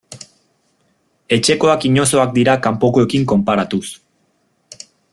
Etxekoak 1.37 1.85
inozoak 1.91 2.33
dira 2.39 2.57
kanpokoekin 2.69 3.29
konparatuz. 3.33 3.83